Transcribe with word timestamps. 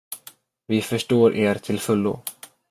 Vi 0.67 0.81
förstår 0.81 1.35
er 1.35 1.55
till 1.55 1.79
fullo. 1.79 2.19